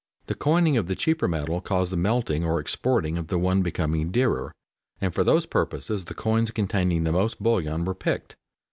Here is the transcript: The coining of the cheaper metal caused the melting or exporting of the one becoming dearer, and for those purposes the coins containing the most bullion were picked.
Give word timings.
The 0.25 0.33
coining 0.33 0.77
of 0.77 0.87
the 0.87 0.95
cheaper 0.95 1.27
metal 1.27 1.61
caused 1.61 1.91
the 1.91 1.95
melting 1.95 2.43
or 2.43 2.59
exporting 2.59 3.19
of 3.19 3.27
the 3.27 3.37
one 3.37 3.61
becoming 3.61 4.09
dearer, 4.09 4.51
and 4.99 5.13
for 5.13 5.23
those 5.23 5.45
purposes 5.45 6.05
the 6.05 6.15
coins 6.15 6.49
containing 6.49 7.03
the 7.03 7.11
most 7.11 7.39
bullion 7.43 7.85
were 7.85 7.93
picked. 7.93 8.35